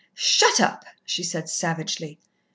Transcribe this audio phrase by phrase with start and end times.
[0.15, 2.17] "Shut up!" she said savagely.